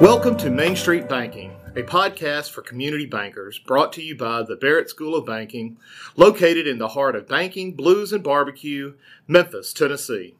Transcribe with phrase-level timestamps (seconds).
[0.00, 4.56] Welcome to Main Street Banking, a podcast for community bankers brought to you by the
[4.56, 5.78] Barret School of Banking,
[6.14, 8.94] located in the heart of banking, blues, and barbecue,
[9.26, 10.34] Memphis, Tennessee.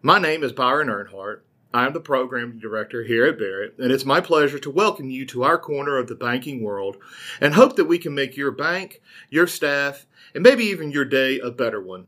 [0.00, 1.40] My name is Byron Earnhardt.
[1.74, 5.26] I am the program director here at Barret, and it's my pleasure to welcome you
[5.26, 6.98] to our corner of the banking world
[7.40, 10.06] and hope that we can make your bank, your staff,
[10.36, 12.06] and maybe even your day a better one.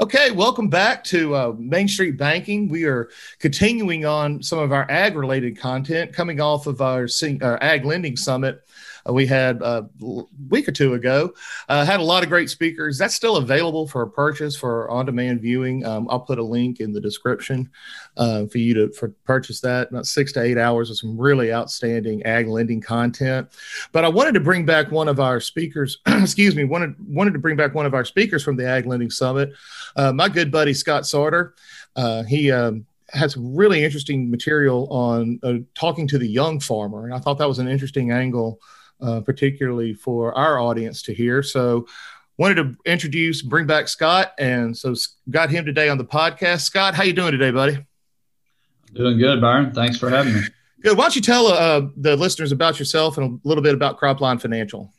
[0.00, 2.66] Okay, welcome back to uh, Main Street Banking.
[2.66, 3.10] We are
[3.40, 7.06] continuing on some of our ag related content coming off of our,
[7.42, 8.66] our Ag Lending Summit
[9.12, 11.32] we had uh, a week or two ago.
[11.68, 12.98] Uh, had a lot of great speakers.
[12.98, 15.84] That's still available for purchase for on demand viewing.
[15.84, 17.70] Um, I'll put a link in the description
[18.16, 19.90] uh, for you to for purchase that.
[19.90, 23.48] About six to eight hours of some really outstanding ag lending content.
[23.92, 25.98] But I wanted to bring back one of our speakers.
[26.06, 26.64] excuse me.
[26.64, 29.52] Wanted wanted to bring back one of our speakers from the Ag Lending Summit.
[29.96, 31.54] Uh, my good buddy Scott Sartor.
[31.96, 37.14] Uh, he um, has really interesting material on uh, talking to the young farmer, and
[37.14, 38.60] I thought that was an interesting angle
[39.00, 41.42] uh, particularly for our audience to hear.
[41.42, 41.86] So,
[42.38, 44.94] wanted to introduce, bring back Scott, and so
[45.30, 46.60] got him today on the podcast.
[46.62, 47.84] Scott, how you doing today, buddy?
[48.94, 49.72] Doing good, Byron.
[49.72, 50.42] Thanks for having me.
[50.80, 50.96] Good.
[50.96, 54.40] Why don't you tell uh, the listeners about yourself and a little bit about Cropline
[54.40, 54.92] Financial?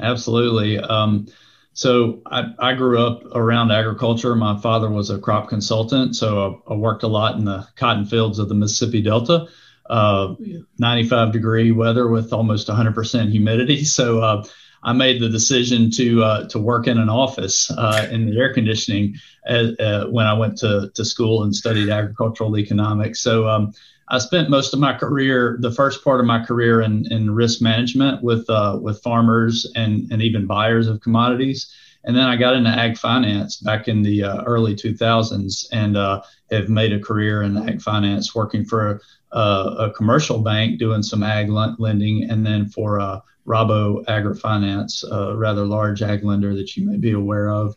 [0.00, 0.78] Absolutely.
[0.78, 1.28] Um,
[1.72, 4.34] so I, I, grew up around agriculture.
[4.34, 8.04] My father was a crop consultant, so I, I worked a lot in the cotton
[8.04, 9.46] fields of the Mississippi Delta
[9.90, 10.34] uh,
[10.78, 13.84] 95 degree weather with almost 100% humidity.
[13.84, 14.44] So uh,
[14.82, 18.54] I made the decision to uh, to work in an office uh, in the air
[18.54, 23.20] conditioning as, uh, when I went to, to school and studied agricultural economics.
[23.20, 23.72] So um,
[24.08, 27.60] I spent most of my career, the first part of my career, in, in risk
[27.60, 31.72] management with uh, with farmers and and even buyers of commodities.
[32.04, 36.92] And then I got into ag finance back in the early 2000s and have made
[36.92, 39.00] a career in ag finance, working for
[39.40, 45.64] a commercial bank doing some ag lending, and then for uh, Rabo AgriFinance, a rather
[45.64, 47.74] large ag lender that you may be aware of.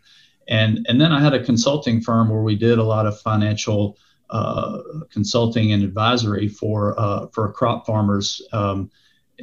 [0.48, 3.98] And, and then I had a consulting firm where we did a lot of financial
[4.30, 4.82] uh,
[5.12, 8.90] consulting and advisory for uh, for crop farmers, um,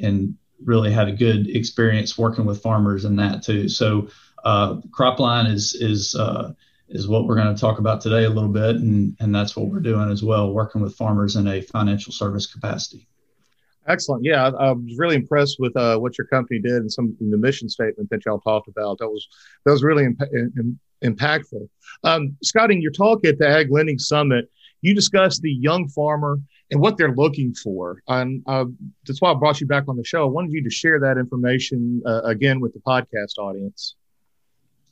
[0.00, 3.68] and really had a good experience working with farmers in that too.
[3.68, 4.08] So
[4.44, 6.52] uh, Cropline is is uh,
[6.88, 9.66] is what we're going to talk about today a little bit, and and that's what
[9.66, 13.08] we're doing as well, working with farmers in a financial service capacity.
[13.88, 14.24] Excellent.
[14.24, 17.30] Yeah, I, I was really impressed with uh, what your company did and some of
[17.30, 18.98] the mission statement that y'all talked about.
[18.98, 19.26] That was
[19.64, 21.68] that was really imp- in, impactful.
[22.04, 26.38] Um, Scott, in your talk at the Ag Lending Summit, you discussed the young farmer
[26.70, 28.02] and what they're looking for.
[28.08, 28.66] And uh,
[29.06, 30.22] that's why I brought you back on the show.
[30.22, 33.94] I wanted you to share that information uh, again with the podcast audience.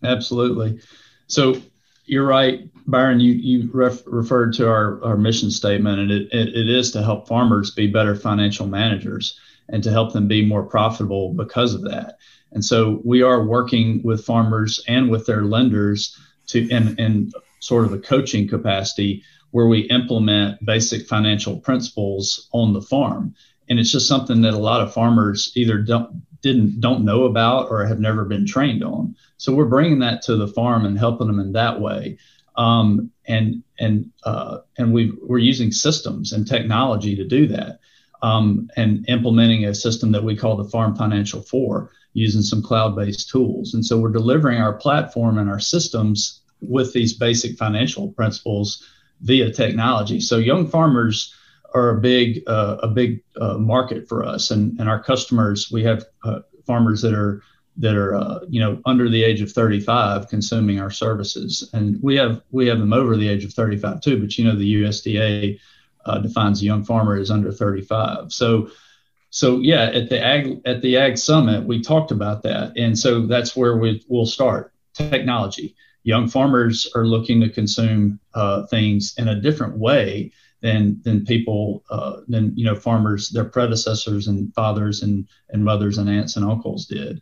[0.02, 0.80] Absolutely.
[1.26, 1.60] So
[2.04, 3.20] you're right, Byron.
[3.20, 7.02] You you ref, referred to our, our mission statement, and it, it, it is to
[7.02, 9.38] help farmers be better financial managers
[9.68, 12.18] and to help them be more profitable because of that.
[12.52, 17.84] And so we are working with farmers and with their lenders to in, in sort
[17.84, 23.34] of a coaching capacity where we implement basic financial principles on the farm.
[23.68, 27.70] And it's just something that a lot of farmers either don't didn't don't know about
[27.70, 29.16] or have never been trained on.
[29.38, 32.18] So we're bringing that to the farm and helping them in that way.
[32.56, 37.80] Um, and and uh, and we we're using systems and technology to do that,
[38.22, 43.28] um, and implementing a system that we call the Farm Financial Four, using some cloud-based
[43.30, 43.74] tools.
[43.74, 48.84] And so we're delivering our platform and our systems with these basic financial principles
[49.20, 50.20] via technology.
[50.20, 51.34] So young farmers
[51.74, 55.70] are a big uh, a big uh, market for us, and and our customers.
[55.70, 57.42] We have uh, farmers that are
[57.76, 62.16] that are uh, you know under the age of 35 consuming our services, and we
[62.16, 64.20] have we have them over the age of 35 too.
[64.20, 65.58] But you know the USDA
[66.06, 68.32] uh, defines a young farmer as under 35.
[68.32, 68.70] So
[69.30, 73.26] so yeah, at the ag at the ag summit we talked about that, and so
[73.26, 75.74] that's where we will start technology.
[76.04, 80.30] Young farmers are looking to consume uh, things in a different way
[80.64, 85.98] than than people uh, than you know farmers their predecessors and fathers and and mothers
[85.98, 87.20] and aunts and uncles did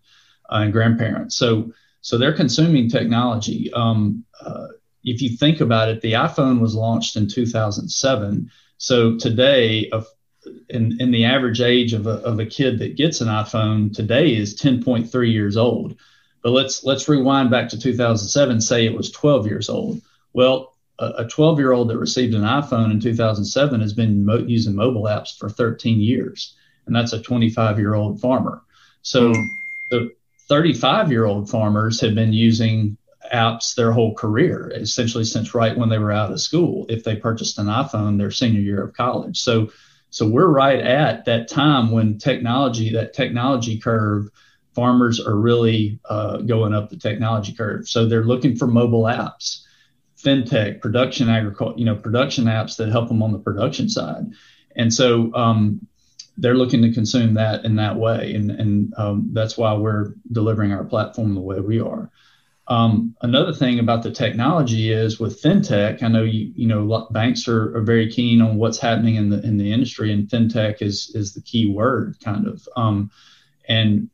[0.51, 1.37] uh, and grandparents.
[1.37, 1.73] So
[2.03, 3.73] so they're consuming technology.
[3.73, 4.69] Um, uh,
[5.03, 8.49] if you think about it the iphone was launched in 2007
[8.79, 10.07] so today of
[10.69, 14.37] in, in the average age of a, of a kid that gets an iphone today
[14.37, 15.97] is 10.3 years old.
[16.43, 20.01] But let's let's rewind back to 2007 say it was 12 years old.
[20.33, 20.72] Well
[21.19, 25.05] a 12 year old that received an iPhone in 2007 has been mo- using mobile
[25.05, 26.57] apps for 13 years.
[26.87, 28.63] and that's a 25 year old farmer.
[29.03, 29.49] So mm.
[29.91, 30.15] the
[30.49, 32.97] 35 year old farmers have been using
[33.33, 36.87] apps their whole career, essentially since right when they were out of school.
[36.89, 39.71] If they purchased an iPhone their senior year of college, so
[40.11, 44.29] so we're right at that time when technology, that technology curve,
[44.75, 47.89] farmers are really uh, going up the technology curve.
[47.89, 49.65] So they're looking for mobile apps,
[50.25, 54.25] fintech, production agriculture, you know, production apps that help them on the production side.
[54.77, 55.87] And so um,
[56.37, 60.73] they're looking to consume that in that way, and and um, that's why we're delivering
[60.73, 62.11] our platform the way we are.
[62.69, 66.03] Um, another thing about the technology is with fintech.
[66.03, 69.43] I know you you know banks are, are very keen on what's happening in the
[69.43, 72.67] in the industry, and fintech is is the key word, kind of.
[72.77, 73.11] Um,
[73.69, 74.09] and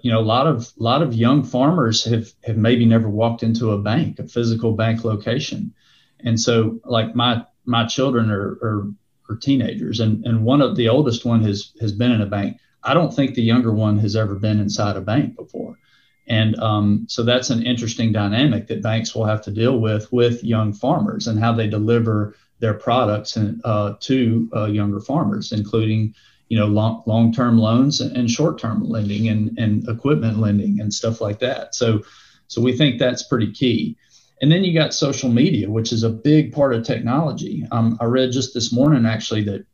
[0.00, 3.42] you know, a lot of a lot of young farmers have have maybe never walked
[3.42, 5.74] into a bank, a physical bank location,
[6.20, 8.88] and so like my my children are are,
[9.30, 12.58] are teenagers, and and one of the oldest one has has been in a bank.
[12.82, 15.78] I don't think the younger one has ever been inside a bank before.
[16.26, 20.42] And um, so that's an interesting dynamic that banks will have to deal with with
[20.42, 26.14] young farmers and how they deliver their products and, uh, to uh, younger farmers, including
[26.48, 30.92] you know long long term loans and short term lending and, and equipment lending and
[30.92, 31.74] stuff like that.
[31.74, 32.02] So
[32.48, 33.96] so we think that's pretty key.
[34.42, 37.66] And then you got social media, which is a big part of technology.
[37.70, 39.66] Um, I read just this morning actually that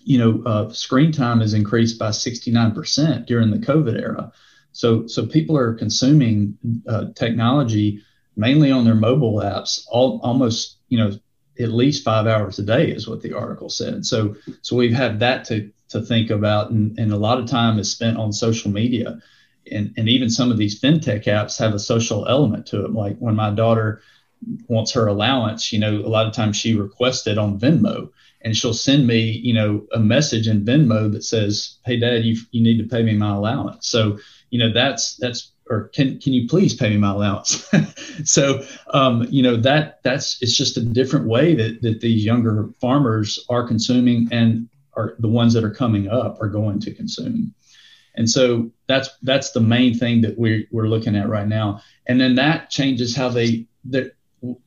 [0.00, 4.32] you know uh, screen time has increased by 69% during the COVID era.
[4.72, 6.56] So, so people are consuming
[6.88, 8.02] uh, technology
[8.36, 11.12] mainly on their mobile apps, all, almost you know
[11.60, 14.06] at least five hours a day is what the article said.
[14.06, 17.78] So, so we've had that to to think about, and, and a lot of time
[17.78, 19.18] is spent on social media,
[19.70, 22.94] and and even some of these fintech apps have a social element to them.
[22.94, 24.02] Like when my daughter
[24.66, 28.10] wants her allowance, you know, a lot of times she requests it on Venmo,
[28.40, 32.36] and she'll send me, you know, a message in Venmo that says, "Hey, Dad, you
[32.50, 34.18] you need to pay me my allowance." So
[34.52, 37.68] you know that's that's or can can you please pay me my allowance
[38.24, 42.68] so um, you know that that's it's just a different way that that these younger
[42.80, 47.54] farmers are consuming and are the ones that are coming up are going to consume
[48.14, 52.20] and so that's that's the main thing that we're, we're looking at right now and
[52.20, 54.14] then that changes how they that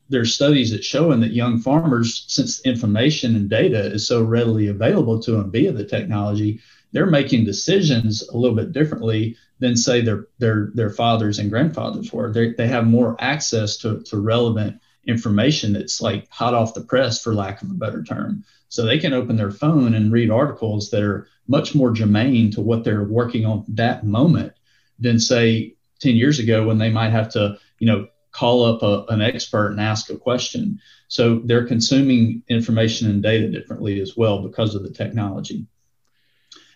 [0.08, 5.20] there's studies that showing that young farmers since information and data is so readily available
[5.20, 6.60] to them via the technology
[6.92, 12.12] they're making decisions a little bit differently than say their their their fathers and grandfathers
[12.12, 12.32] were.
[12.32, 17.22] They they have more access to to relevant information that's like hot off the press,
[17.22, 18.44] for lack of a better term.
[18.68, 22.60] So they can open their phone and read articles that are much more germane to
[22.60, 24.52] what they're working on that moment
[24.98, 29.12] than say 10 years ago when they might have to, you know, call up a,
[29.12, 30.80] an expert and ask a question.
[31.08, 35.66] So they're consuming information and data differently as well because of the technology.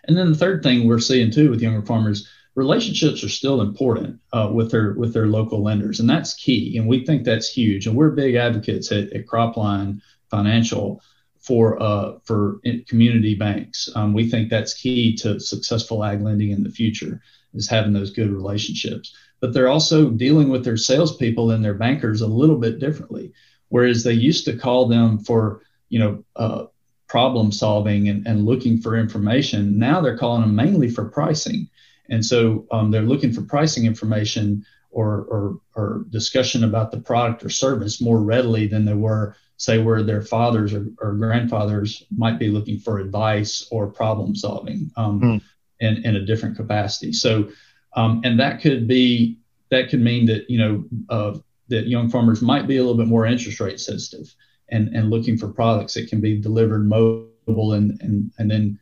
[0.04, 4.20] And then the third thing we're seeing too with younger farmers, relationships are still important
[4.32, 6.76] uh, with their with their local lenders, and that's key.
[6.78, 7.86] And we think that's huge.
[7.86, 10.00] And we're big advocates at, at Cropline
[10.30, 11.02] Financial
[11.40, 13.88] for uh, for community banks.
[13.94, 17.22] Um, we think that's key to successful ag lending in the future
[17.54, 19.14] is having those good relationships.
[19.40, 23.32] But they're also dealing with their salespeople and their bankers a little bit differently.
[23.68, 26.66] Whereas they used to call them for you know uh,
[27.10, 29.78] problem solving and, and looking for information.
[29.78, 31.68] Now they're calling them mainly for pricing.
[32.08, 37.44] And so um, they're looking for pricing information or, or, or, discussion about the product
[37.44, 42.38] or service more readily than they were, say, where their fathers or, or grandfathers might
[42.38, 45.42] be looking for advice or problem solving um, mm.
[45.80, 47.12] in, in a different capacity.
[47.12, 47.50] So,
[47.94, 49.38] um, and that could be,
[49.70, 51.38] that could mean that, you know, uh,
[51.68, 54.34] that young farmers might be a little bit more interest rate sensitive
[54.70, 58.78] and, and looking for products that can be delivered mobile and, and, and then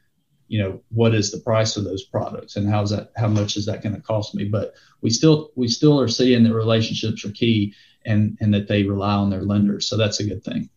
[0.47, 3.67] you know what is the price of those products and how's that how much is
[3.67, 7.33] that going to cost me but we still we still are seeing that relationships are
[7.33, 7.75] key
[8.09, 10.69] and and that they rely on their lenders so that's a good thing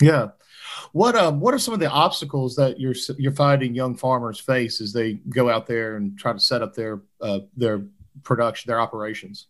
[0.00, 0.28] yeah
[0.92, 4.80] what um what are some of the obstacles that you're you're finding young farmers face
[4.80, 7.82] as they go out there and try to set up their uh, their
[8.22, 9.48] production their operations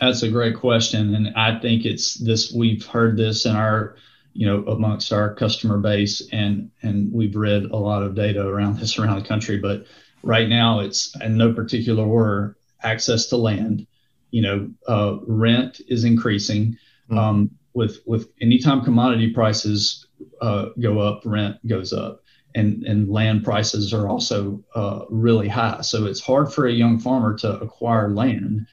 [0.00, 2.52] that's a great question, and I think it's this.
[2.52, 3.96] We've heard this in our,
[4.32, 8.78] you know, amongst our customer base, and and we've read a lot of data around
[8.78, 9.58] this around the country.
[9.58, 9.86] But
[10.22, 13.86] right now, it's in no particular order: access to land.
[14.30, 16.76] You know, uh, rent is increasing.
[17.10, 17.18] Mm-hmm.
[17.18, 20.06] Um, with with anytime commodity prices
[20.40, 22.22] uh, go up, rent goes up,
[22.54, 25.80] and and land prices are also uh, really high.
[25.82, 28.66] So it's hard for a young farmer to acquire land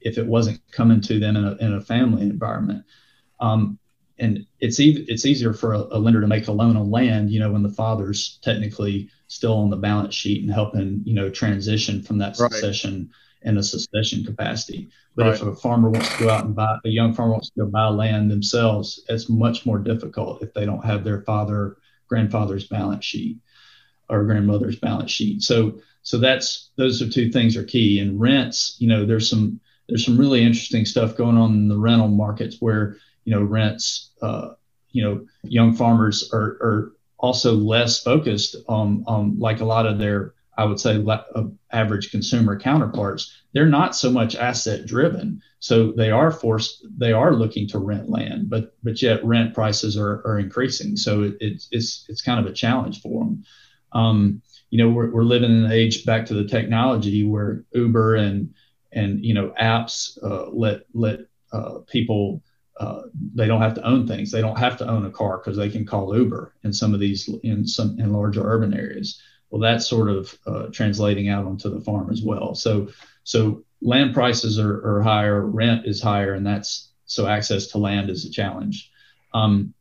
[0.00, 2.84] if it wasn't coming to them in a, in a family environment.
[3.40, 3.78] Um,
[4.18, 7.30] and it's e- it's easier for a, a, lender to make a loan on land,
[7.30, 11.30] you know, when the father's technically still on the balance sheet and helping, you know,
[11.30, 12.52] transition from that right.
[13.44, 14.88] In a succession capacity.
[15.14, 15.34] But right.
[15.34, 17.66] if a farmer wants to go out and buy, a young farmer wants to go
[17.66, 21.76] buy land themselves, it's much more difficult if they don't have their father,
[22.08, 23.38] grandfather's balance sheet
[24.08, 25.42] or grandmother's balance sheet.
[25.42, 27.98] So, so that's those are two things are key.
[28.00, 31.78] And rents, you know, there's some there's some really interesting stuff going on in the
[31.78, 34.50] rental markets where you know rents, uh,
[34.90, 39.98] you know, young farmers are are also less focused on on like a lot of
[39.98, 45.42] their I would say uh, average consumer counterparts, they're not so much asset driven.
[45.58, 49.96] So they are forced, they are looking to rent land, but but yet rent prices
[49.96, 50.96] are, are increasing.
[50.96, 53.44] So it, it's it's it's kind of a challenge for them.
[53.92, 58.16] Um, you know, we're, we're living in an age back to the technology where Uber
[58.16, 58.54] and
[58.92, 61.20] and you know apps uh, let let
[61.52, 62.42] uh, people
[62.80, 63.02] uh,
[63.34, 64.30] they don't have to own things.
[64.30, 67.00] They don't have to own a car because they can call Uber in some of
[67.00, 69.20] these in some in larger urban areas
[69.54, 72.56] well, that's sort of uh, translating out onto the farm as well.
[72.56, 72.88] So,
[73.22, 78.10] so land prices are, are, higher, rent is higher, and that's so access to land
[78.10, 78.90] is a challenge.
[79.32, 79.72] Um,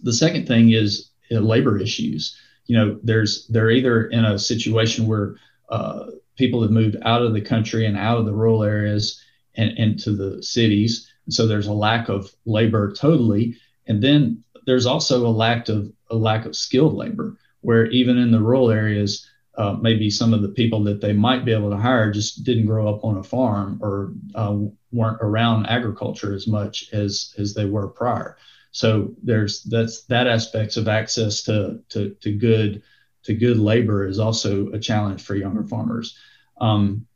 [0.00, 2.34] the second thing is uh, labor issues.
[2.64, 5.34] You know, there's they're either in a situation where
[5.68, 6.06] uh,
[6.38, 9.22] people have moved out of the country and out of the rural areas
[9.56, 15.26] and into the cities, so there's a lack of labor totally, and then there's also
[15.26, 19.76] a lack of a lack of skilled labor where even in the rural areas, uh,
[19.80, 22.88] maybe some of the people that they might be able to hire just didn't grow
[22.88, 24.56] up on a farm or uh,
[24.92, 28.36] weren't around agriculture as much as as they were prior.
[28.70, 32.82] So there's that's that aspects of access to to, to good
[33.24, 36.16] to good labor is also a challenge for younger farmers.
[36.58, 37.06] Um,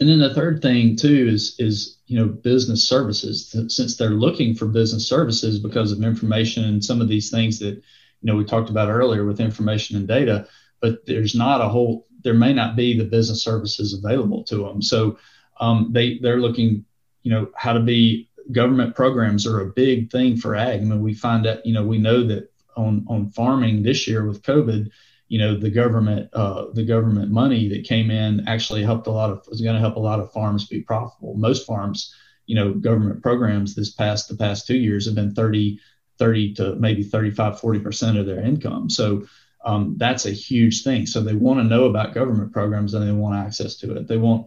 [0.00, 4.54] and then the third thing too is is you know business services since they're looking
[4.54, 7.82] for business services because of information and some of these things that
[8.22, 10.46] you know we talked about earlier with information and data
[10.80, 14.82] but there's not a whole there may not be the business services available to them.
[14.82, 15.18] So
[15.60, 16.84] um, they they're looking
[17.22, 20.80] you know how to be government programs are a big thing for ag.
[20.80, 24.26] I mean we find that you know we know that on on farming this year
[24.26, 24.90] with covid
[25.28, 29.30] you know the government uh, the government money that came in actually helped a lot
[29.30, 31.34] of was going to help a lot of farms be profitable.
[31.34, 32.14] Most farms
[32.46, 35.78] you know government programs this past the past two years have been 30
[36.22, 38.88] 30 to maybe 35, 40% of their income.
[38.88, 39.26] So
[39.64, 41.04] um, that's a huge thing.
[41.06, 44.06] So they want to know about government programs and they want access to it.
[44.06, 44.46] They want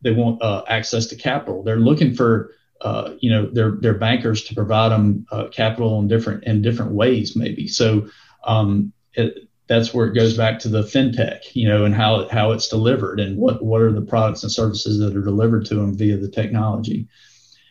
[0.00, 1.62] they want uh, access to capital.
[1.62, 6.08] They're looking for uh, you know their their bankers to provide them uh, capital in
[6.08, 7.68] different in different ways maybe.
[7.68, 8.08] So
[8.44, 12.52] um, it, that's where it goes back to the fintech, you know, and how how
[12.52, 15.94] it's delivered and what what are the products and services that are delivered to them
[15.94, 17.08] via the technology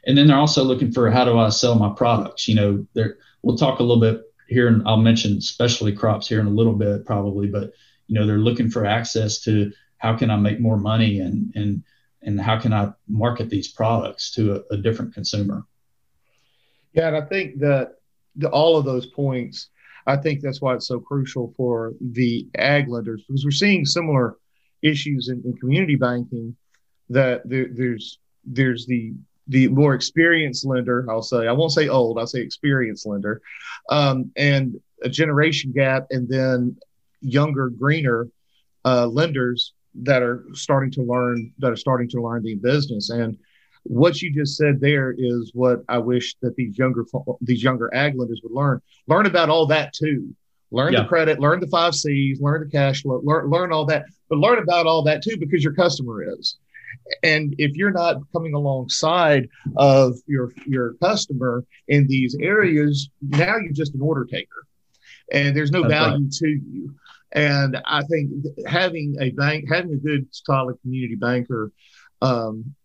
[0.05, 2.47] and then they're also looking for how do I sell my products.
[2.47, 6.39] You know, there we'll talk a little bit here, and I'll mention specialty crops here
[6.39, 7.71] in a little bit probably, but
[8.07, 11.83] you know they're looking for access to how can I make more money and and
[12.21, 15.65] and how can I market these products to a, a different consumer.
[16.93, 17.95] Yeah, and I think that
[18.35, 19.69] the, all of those points,
[20.07, 24.37] I think that's why it's so crucial for the ag lenders because we're seeing similar
[24.81, 26.55] issues in, in community banking
[27.09, 29.13] that there, there's there's the
[29.47, 33.41] the more experienced lender, I'll say, I won't say old, I'll say experienced lender,
[33.89, 36.77] um, and a generation gap, and then
[37.21, 38.27] younger, greener
[38.85, 43.09] uh, lenders that are starting to learn that are starting to learn the business.
[43.09, 43.37] And
[43.83, 47.05] what you just said there is what I wish that these younger
[47.41, 48.81] these younger ag lenders would learn.
[49.07, 50.33] Learn about all that too.
[50.71, 51.03] Learn yeah.
[51.03, 54.39] the credit, learn the five C's, learn the cash flow, learn, learn all that, but
[54.39, 56.57] learn about all that too because your customer is.
[57.23, 63.73] And if you're not coming alongside of your your customer in these areas, now you're
[63.73, 64.65] just an order taker,
[65.31, 66.31] and there's no That's value right.
[66.31, 66.95] to you.
[67.33, 68.31] And I think
[68.67, 71.71] having a bank, having a good solid community banker
[72.21, 72.75] um,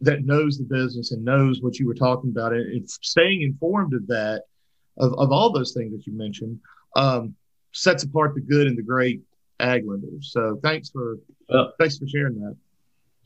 [0.00, 4.06] that knows the business and knows what you were talking about, and staying informed of
[4.06, 4.44] that,
[4.96, 6.58] of, of all those things that you mentioned,
[6.96, 7.34] um,
[7.72, 9.20] sets apart the good and the great
[9.60, 10.30] ag lenders.
[10.32, 12.56] So thanks for well, thanks for sharing that.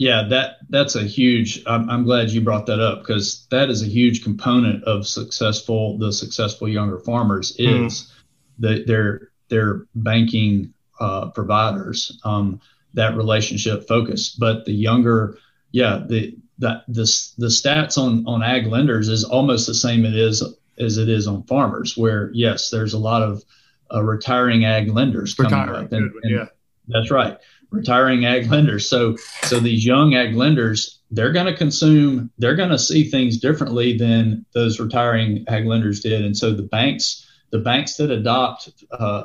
[0.02, 1.62] Yeah, that that's a huge.
[1.64, 5.96] I'm, I'm glad you brought that up because that is a huge component of successful
[5.96, 7.86] the successful younger farmers hmm.
[7.86, 8.12] is mm.
[8.58, 12.60] that their their banking uh, providers um,
[12.94, 14.30] that relationship focus.
[14.30, 15.38] But the younger,
[15.70, 20.16] yeah, the that this the stats on on ag lenders is almost the same it
[20.16, 20.42] is
[20.80, 21.96] as it is on farmers.
[21.96, 23.44] Where yes, there's a lot of
[23.94, 26.46] uh, retiring ag lenders coming retiring, up, and, and yeah.
[26.88, 27.38] that's right
[27.72, 28.88] retiring ag lenders.
[28.88, 33.38] So so these young ag lenders, they're going to consume, they're going to see things
[33.38, 36.24] differently than those retiring ag lenders did.
[36.24, 39.24] And so the banks, the banks that adopt, uh,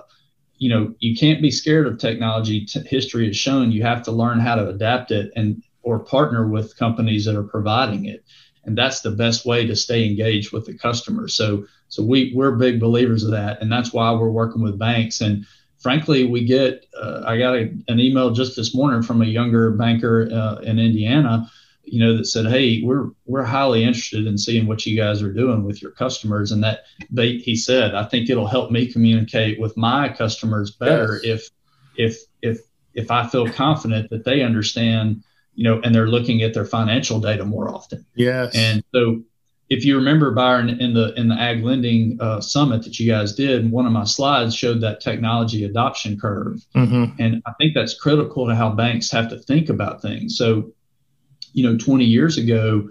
[0.58, 2.66] you know, you can't be scared of technology.
[2.66, 6.48] T- history has shown you have to learn how to adapt it and or partner
[6.48, 8.25] with companies that are providing it.
[8.66, 11.30] And that's the best way to stay engaged with the customer.
[11.30, 15.22] So, so we we're big believers of that, and that's why we're working with banks.
[15.22, 15.46] And
[15.88, 19.72] frankly, we get uh, I got a, an email just this morning from a younger
[19.72, 21.50] banker uh, in Indiana
[21.88, 25.32] you know, that said, "Hey, we're we're highly interested in seeing what you guys are
[25.32, 29.58] doing with your customers," and that they he said, "I think it'll help me communicate
[29.58, 31.50] with my customers better yes.
[31.96, 32.58] if if if
[32.94, 35.24] if I feel confident that they understand,
[35.56, 38.53] you know, and they're looking at their financial data more often." Yes.
[38.53, 39.22] And so,
[39.69, 43.33] if you remember, Byron, in the in the ag lending uh, summit that you guys
[43.33, 47.21] did, one of my slides showed that technology adoption curve, mm-hmm.
[47.21, 50.38] and I think that's critical to how banks have to think about things.
[50.38, 50.71] So
[51.57, 52.88] you know 20 years ago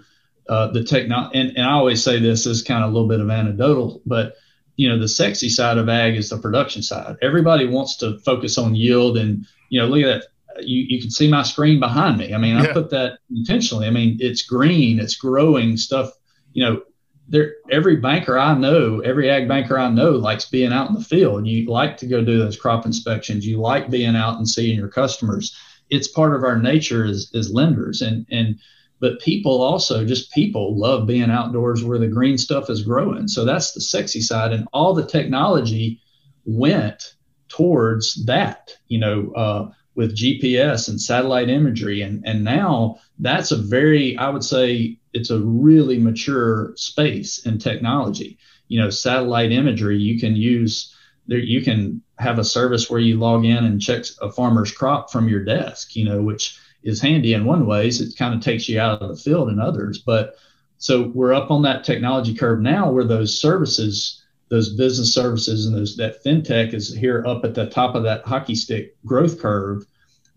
[0.49, 3.21] uh, the techno and, and i always say this is kind of a little bit
[3.21, 4.35] of anecdotal but
[4.75, 8.57] you know the sexy side of ag is the production side everybody wants to focus
[8.57, 10.23] on yield and you know look at that
[10.65, 12.63] you, you can see my screen behind me i mean yeah.
[12.63, 16.11] i put that intentionally i mean it's green it's growing stuff
[16.57, 16.81] you know
[17.29, 21.03] there every banker i know every ag banker i know likes being out in the
[21.03, 21.45] field.
[21.45, 23.45] You like to go do those crop inspections.
[23.45, 25.55] You like being out and seeing your customers.
[25.91, 28.01] It's part of our nature as, as lenders.
[28.01, 28.59] And and
[28.99, 33.27] but people also just people love being outdoors where the green stuff is growing.
[33.27, 34.51] So that's the sexy side.
[34.51, 36.01] And all the technology
[36.45, 37.13] went
[37.49, 42.01] towards that you know uh, with gps and satellite imagery.
[42.01, 47.57] And and now that's a very i would say it's a really mature space in
[47.57, 50.95] technology you know satellite imagery you can use
[51.27, 55.11] there you can have a service where you log in and check a farmer's crop
[55.11, 58.01] from your desk, you know, which is handy in one ways.
[58.01, 59.99] It kind of takes you out of the field in others.
[59.99, 60.35] But
[60.77, 65.75] so we're up on that technology curve now where those services, those business services and
[65.75, 69.85] those that fintech is here up at the top of that hockey stick growth curve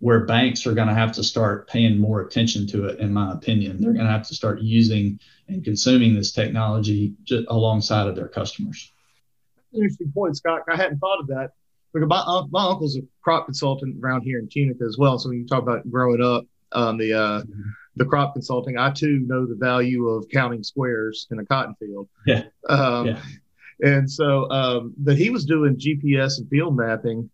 [0.00, 3.32] where banks are going to have to start paying more attention to it, in my
[3.32, 3.80] opinion.
[3.80, 7.14] They're going to have to start using and consuming this technology
[7.48, 8.90] alongside of their customers.
[9.72, 10.62] Interesting point, Scott.
[10.68, 11.50] I hadn't thought of that
[11.92, 15.18] because my, my uncle's a crop consultant around here in Tunica as well.
[15.18, 17.62] So when you talk about growing up, um, the uh, mm-hmm.
[17.96, 22.08] the crop consulting, I too know the value of counting squares in a cotton field.
[22.26, 22.44] Yeah.
[22.68, 23.22] Um, yeah.
[23.80, 27.30] And so, um, but he was doing GPS and field mapping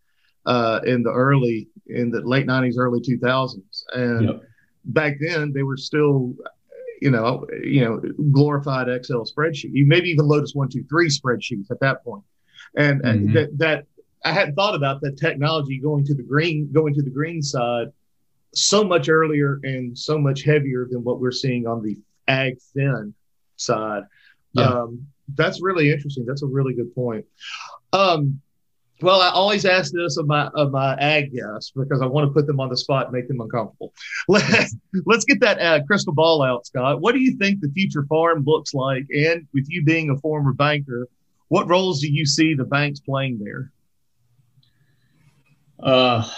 [0.47, 4.43] uh, in the early, in the late '90s, early 2000s, and yep.
[4.85, 6.35] back then they were still,
[7.03, 8.01] you know, you know,
[8.33, 9.71] glorified Excel spreadsheet.
[9.73, 12.25] You maybe even Lotus one two three spreadsheets at that point,
[12.77, 13.33] and, mm-hmm.
[13.35, 13.87] that that
[14.25, 17.89] I hadn't thought about that technology going to the green, going to the green side
[18.55, 23.15] so much earlier and so much heavier than what we're seeing on the ag thin
[23.57, 24.05] side.
[24.53, 24.65] Yeah.
[24.65, 26.25] Um, that's really interesting.
[26.25, 27.25] That's a really good point.
[27.93, 28.41] Um,
[29.03, 32.33] well, I always ask this of my of my ag guests because I want to
[32.33, 33.93] put them on the spot and make them uncomfortable.
[34.29, 37.01] Let's let's get that uh, crystal ball out, Scott.
[37.01, 39.07] What do you think the future farm looks like?
[39.11, 41.09] And with you being a former banker,
[41.49, 43.71] what roles do you see the banks playing there?
[45.79, 46.29] Uh,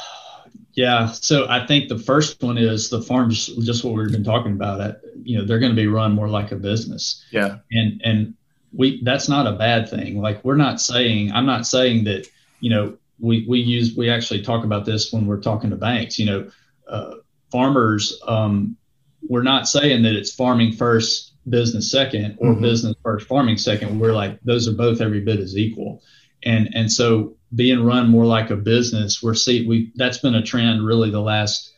[0.74, 1.06] yeah.
[1.12, 4.80] So I think the first one is the farms, just what we've been talking about.
[4.80, 7.24] It, you know, they're going to be run more like a business.
[7.30, 7.58] Yeah.
[7.70, 8.34] And and
[8.72, 10.20] we that's not a bad thing.
[10.20, 12.26] Like we're not saying I'm not saying that
[12.60, 16.18] you know we we use we actually talk about this when we're talking to banks.
[16.18, 16.50] You know,
[16.88, 17.14] uh,
[17.50, 18.20] farmers.
[18.26, 18.76] Um,
[19.28, 22.62] we're not saying that it's farming first, business second, or mm-hmm.
[22.62, 23.98] business first, farming second.
[23.98, 26.02] We're like those are both every bit as equal.
[26.44, 29.22] And and so being run more like a business.
[29.22, 31.72] We're see we that's been a trend really the last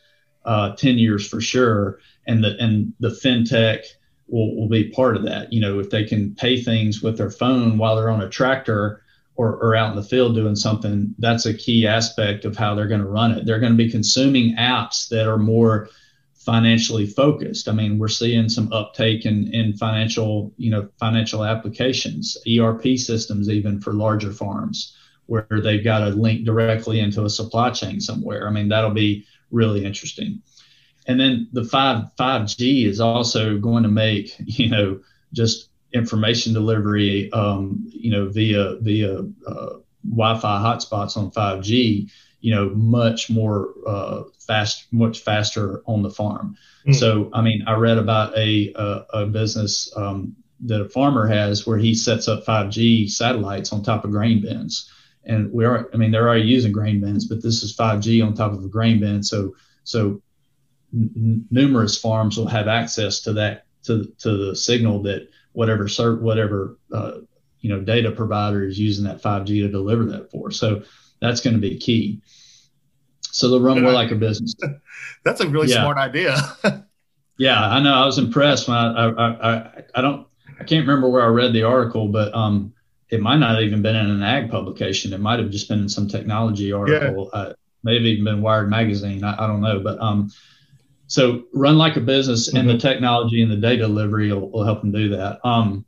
[0.44, 3.84] uh, ten years for sure, and the and the fintech
[4.28, 5.52] will will be part of that.
[5.52, 9.02] You know, if they can pay things with their phone while they're on a tractor
[9.40, 12.86] or, or out in the field doing something, that's a key aspect of how they're
[12.86, 13.46] going to run it.
[13.46, 15.88] They're going to be consuming apps that are more
[16.34, 17.66] financially focused.
[17.66, 23.48] I mean, we're seeing some uptake in, in financial, you know, financial applications, ERP systems,
[23.48, 28.46] even for larger farms where they've got to link directly into a supply chain somewhere.
[28.46, 30.42] I mean, that'll be really interesting.
[31.06, 35.00] And then the five 5G is also going to make, you know,
[35.32, 39.76] just information delivery, um, you know, via via uh,
[40.08, 46.56] Wi-Fi hotspots on 5G, you know, much more uh, fast, much faster on the farm.
[46.86, 46.94] Mm.
[46.94, 51.66] So, I mean, I read about a a, a business um, that a farmer has
[51.66, 54.90] where he sets up 5G satellites on top of grain bins
[55.24, 58.34] and we are i mean they're already using grain bins but this is 5g on
[58.34, 60.22] top of a grain bin so so
[60.92, 65.28] n- numerous farms will have access to that to to the signal that
[65.60, 67.18] whatever cert, whatever uh,
[67.60, 70.50] you know data provider is using that 5G to deliver that for.
[70.50, 70.84] So
[71.20, 72.22] that's going to be key.
[73.20, 74.54] So they'll run more like a business.
[75.24, 75.82] That's a really yeah.
[75.82, 76.34] smart idea.
[77.38, 77.92] yeah, I know.
[77.92, 80.26] I was impressed when I, I, I, I don't,
[80.58, 82.72] I can't remember where I read the article, but um,
[83.10, 85.12] it might not have even been in an ag publication.
[85.12, 87.30] It might have just been in some technology article.
[87.32, 87.38] Yeah.
[87.38, 87.52] Uh,
[87.84, 89.22] maybe even been Wired magazine.
[89.22, 90.32] I, I, don't know, but um,
[91.10, 92.56] so run like a business, mm-hmm.
[92.56, 92.86] and the mm-hmm.
[92.86, 95.40] technology and the data delivery will, will help them do that.
[95.44, 95.84] Um,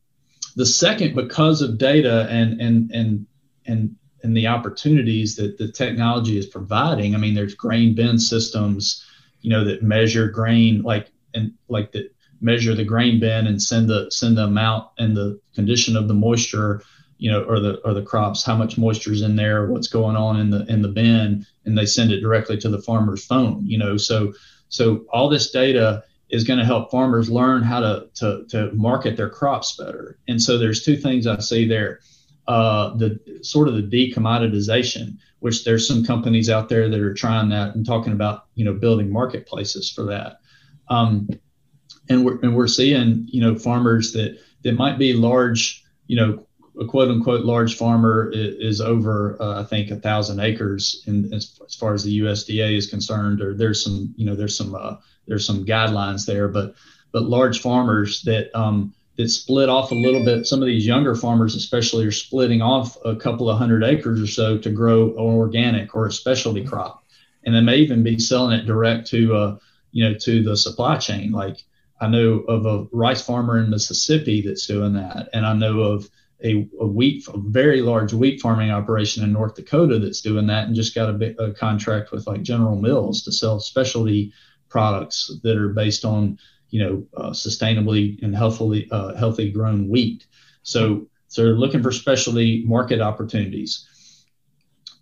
[0.57, 3.27] the second, because of data and and and
[3.65, 7.15] and and the opportunities that the technology is providing.
[7.15, 9.07] I mean, there's grain bin systems,
[9.43, 13.89] you know, that measure grain like and like that measure the grain bin and send
[13.89, 16.83] the send the amount and the condition of the moisture,
[17.19, 20.17] you know, or the or the crops, how much moisture is in there, what's going
[20.17, 23.65] on in the in the bin, and they send it directly to the farmer's phone.
[23.65, 24.33] You know, so
[24.73, 29.19] so all this data is going to help farmers learn how to, to, to market
[29.19, 30.19] their crops better.
[30.27, 32.01] And so there's two things I see there
[32.49, 37.51] uh, the sort of the decommoditization, which there's some companies out there that are trying
[37.51, 40.39] that and talking about you know building marketplaces for that.
[40.89, 41.29] Um,
[42.09, 46.45] and we're and we're seeing you know farmers that that might be large, you know,
[46.81, 51.33] a quote unquote large farmer is, is over uh, I think a thousand acres in
[51.33, 54.75] as, as, far as the USDA is concerned, or there's some you know there's some
[54.75, 56.75] uh, there's some guidelines there, but
[57.13, 60.47] but large farmers that um, that split off a little bit.
[60.47, 64.27] Some of these younger farmers, especially, are splitting off a couple of hundred acres or
[64.27, 67.05] so to grow an organic or a specialty crop,
[67.45, 69.59] and they may even be selling it direct to, uh,
[69.93, 71.33] you know, to the supply chain.
[71.33, 71.65] Like
[72.01, 76.09] I know of a rice farmer in Mississippi that's doing that, and I know of
[76.45, 80.67] a, a wheat, a very large wheat farming operation in North Dakota that's doing that,
[80.67, 84.33] and just got a, a contract with like General Mills to sell specialty
[84.69, 86.39] products that are based on
[86.73, 90.27] you know, uh, sustainably and healthily uh, healthy grown wheat.
[90.63, 93.87] So, so they're looking for specialty market opportunities.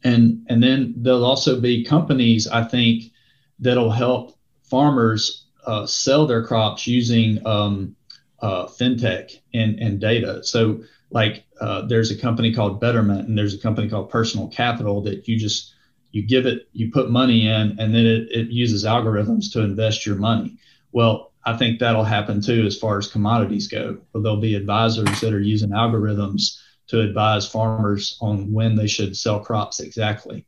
[0.02, 3.12] And, and then there'll also be companies, I think,
[3.60, 7.94] that'll help farmers uh, sell their crops using um,
[8.40, 10.42] uh, fintech and, and data.
[10.42, 15.02] So, like, uh, there's a company called Betterment, and there's a company called Personal Capital
[15.02, 15.74] that you just
[16.12, 20.04] you give it, you put money in, and then it, it uses algorithms to invest
[20.04, 20.58] your money.
[20.92, 23.98] Well, I think that'll happen too as far as commodities go.
[24.12, 29.16] but there'll be advisors that are using algorithms to advise farmers on when they should
[29.16, 30.44] sell crops exactly.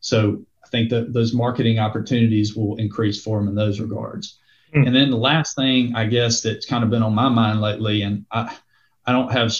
[0.00, 4.38] So I think that those marketing opportunities will increase for them in those regards.
[4.74, 4.86] Mm.
[4.86, 8.02] And then the last thing I guess that's kind of been on my mind lately,
[8.02, 8.56] and I
[9.06, 9.52] I don't have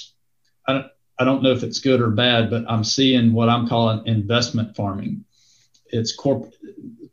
[0.66, 0.86] I don't,
[1.18, 4.76] I don't know if it's good or bad, but I'm seeing what I'm calling investment
[4.76, 5.24] farming.
[5.86, 6.52] It's corp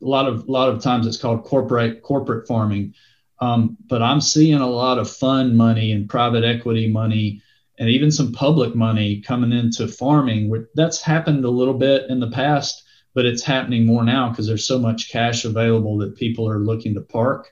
[0.02, 2.94] a lot of a lot of times it's called corporate corporate farming
[3.42, 7.42] um, but I'm seeing a lot of fund money and private equity money
[7.78, 10.66] and even some public money coming into farming.
[10.76, 12.84] That's happened a little bit in the past,
[13.14, 16.94] but it's happening more now because there's so much cash available that people are looking
[16.96, 17.48] to park.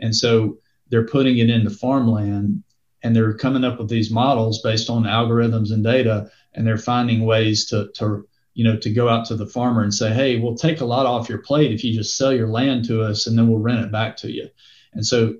[0.00, 0.58] And so
[0.88, 2.64] they're putting it into farmland
[3.02, 7.24] and they're coming up with these models based on algorithms and data and they're finding
[7.24, 10.56] ways to, to you know to go out to the farmer and say hey we'll
[10.56, 13.38] take a lot off your plate if you just sell your land to us and
[13.38, 14.48] then we'll rent it back to you
[14.94, 15.34] and so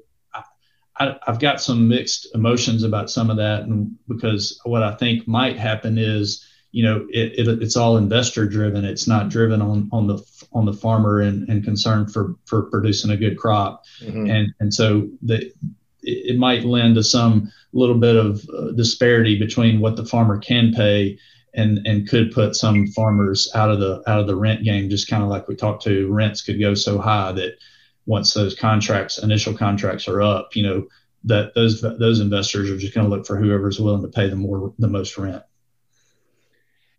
[0.99, 5.29] I, have got some mixed emotions about some of that, and because what I think
[5.29, 8.85] might happen is, you know, it, it, it's all investor driven.
[8.85, 10.18] It's not driven on on the
[10.53, 14.29] on the farmer and, and concern for for producing a good crop, mm-hmm.
[14.29, 15.53] and and so the
[16.03, 20.39] it, it might lend to some little bit of uh, disparity between what the farmer
[20.39, 21.19] can pay
[21.55, 24.89] and and could put some farmers out of the out of the rent game.
[24.89, 27.59] Just kind of like we talked to, rents could go so high that
[28.07, 30.87] once those contracts, initial contracts are up, you know,
[31.25, 34.37] that those those investors are just going to look for whoever's willing to pay the
[34.37, 35.43] more the most rent.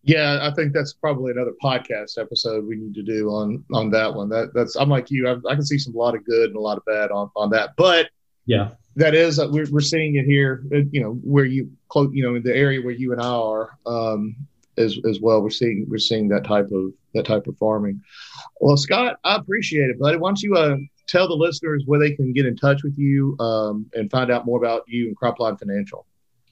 [0.03, 4.13] Yeah, I think that's probably another podcast episode we need to do on on that
[4.13, 4.29] one.
[4.29, 5.27] That that's I'm like you.
[5.27, 7.29] I, I can see some a lot of good and a lot of bad on
[7.35, 8.09] on that, but
[8.49, 10.63] yeah, that is uh, we're we're seeing it here.
[10.73, 12.09] Uh, you know where you close.
[12.11, 13.77] You know in the area where you and I are.
[13.85, 14.35] Um,
[14.77, 15.41] as, as well.
[15.41, 18.01] We're seeing we're seeing that type of that type of farming.
[18.61, 20.15] Well, Scott, I appreciate it, buddy.
[20.17, 23.35] Why don't you uh, tell the listeners where they can get in touch with you
[23.41, 26.05] um, and find out more about you and Cropline Financial.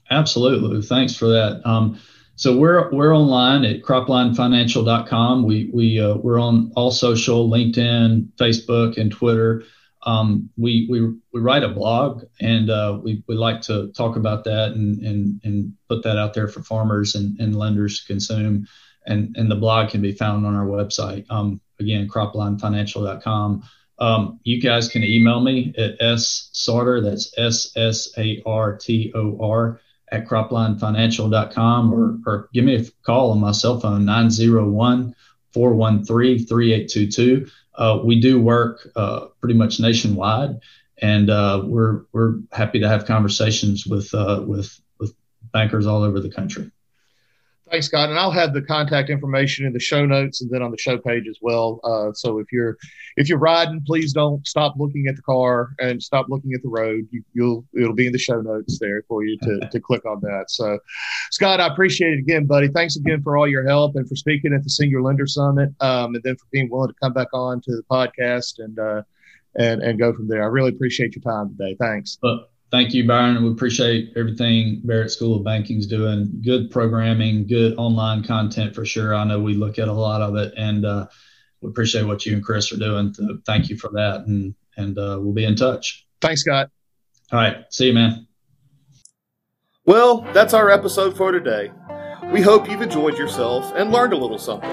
[0.09, 0.81] Absolutely.
[0.81, 1.61] Thanks for that.
[1.63, 1.97] Um,
[2.35, 5.43] so we're we're online at croplinefinancial.com.
[5.43, 9.63] We we uh, we're on all social, LinkedIn, Facebook, and Twitter.
[10.07, 11.01] Um, we, we
[11.33, 15.41] we write a blog, and uh, we we like to talk about that and and
[15.43, 18.67] and put that out there for farmers and, and lenders to consume.
[19.05, 21.25] And and the blog can be found on our website.
[21.29, 23.63] Um, again, croplinefinancial.com
[23.99, 29.11] um, you guys can email me at s sartor that's s s a r t
[29.15, 35.15] o r at croplinefinancial.com or, or give me a call on my cell phone 901
[35.53, 40.59] 413 3822 uh, we do work uh, pretty much nationwide
[41.01, 45.13] and uh, we're we're happy to have conversations with uh, with with
[45.53, 46.71] bankers all over the country
[47.69, 48.09] Thanks, Scott.
[48.09, 50.97] And I'll have the contact information in the show notes and then on the show
[50.97, 51.81] page as well.
[51.83, 52.77] Uh, so if you're
[53.17, 56.69] if you're riding, please don't stop looking at the car and stop looking at the
[56.69, 57.07] road.
[57.11, 60.21] You, will it'll be in the show notes there for you to to click on
[60.21, 60.45] that.
[60.49, 60.79] So,
[61.31, 62.69] Scott, I appreciate it again, buddy.
[62.69, 66.15] Thanks again for all your help and for speaking at the Senior Lender Summit, um,
[66.15, 69.01] and then for being willing to come back on to the podcast and uh,
[69.55, 70.43] and and go from there.
[70.43, 71.75] I really appreciate your time today.
[71.77, 72.17] Thanks.
[72.69, 73.43] Thank you, Byron.
[73.43, 76.41] We appreciate everything Barret School of Banking is doing.
[76.43, 79.15] Good programming, good online content for sure.
[79.15, 81.07] I know we look at a lot of it, and uh,
[81.61, 83.13] we appreciate what you and Chris are doing.
[83.13, 86.05] So thank you for that, and and uh, we'll be in touch.
[86.21, 86.69] Thanks, Scott.
[87.31, 88.27] All right, see you, man.
[89.85, 91.71] Well, that's our episode for today.
[92.33, 94.69] We hope you've enjoyed yourself and learned a little something.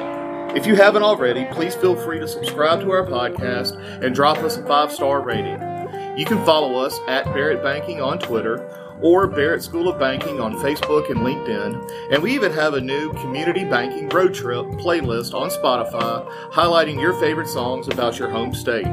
[0.57, 4.57] If you haven't already, please feel free to subscribe to our podcast and drop us
[4.57, 5.74] a five star rating.
[6.16, 8.70] You can follow us at Barret Banking on Twitter
[9.03, 12.12] or Barret School of Banking on Facebook and LinkedIn.
[12.12, 17.14] And we even have a new community banking road trip playlist on Spotify highlighting your
[17.14, 18.87] favorite songs about your home state.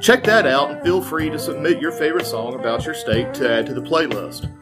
[0.00, 3.48] Check that out and feel free to submit your favorite song about your state to
[3.48, 4.52] add to the playlist.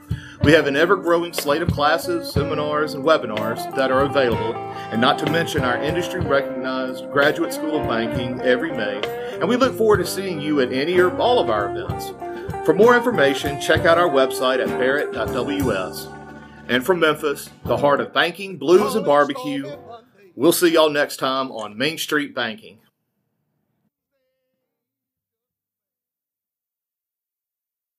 [0.42, 4.54] We have an ever growing slate of classes, seminars, and webinars that are available,
[4.92, 9.00] and not to mention our industry recognized Graduate School of Banking every May
[9.40, 12.12] and we look forward to seeing you at any or all of our events.
[12.64, 16.08] For more information, check out our website at barret.ws.
[16.68, 19.70] And from Memphis, the heart of banking, blues, and barbecue,
[20.34, 22.80] we'll see y'all next time on Main Street Banking.